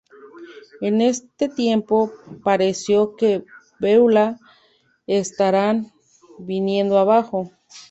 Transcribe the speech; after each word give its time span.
En 0.81 0.99
este 0.99 1.47
tiempo, 1.47 2.11
pareció 2.43 3.15
que 3.15 3.45
Beulah 3.79 4.39
estarán 5.05 5.93
viniendo 6.39 6.97
abajo. 6.97 7.51